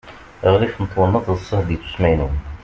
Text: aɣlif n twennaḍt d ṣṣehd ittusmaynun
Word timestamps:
aɣlif 0.47 0.75
n 0.83 0.85
twennaḍt 0.91 1.27
d 1.35 1.37
ṣṣehd 1.41 1.69
ittusmaynun 1.75 2.35